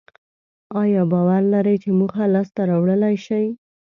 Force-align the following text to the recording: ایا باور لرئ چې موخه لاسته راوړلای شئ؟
ایا 0.81 1.03
باور 1.11 1.41
لرئ 1.53 1.75
چې 1.83 1.89
موخه 1.99 2.23
لاسته 2.33 2.61
راوړلای 2.69 3.15
شئ؟ 3.25 3.45